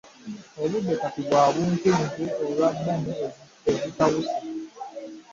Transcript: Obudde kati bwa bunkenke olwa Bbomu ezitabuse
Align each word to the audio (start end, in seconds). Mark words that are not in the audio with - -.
Obudde 0.61 0.93
kati 1.01 1.21
bwa 1.25 1.43
bunkenke 1.53 2.23
olwa 2.43 2.67
Bbomu 2.75 3.13
ezitabuse 3.71 4.37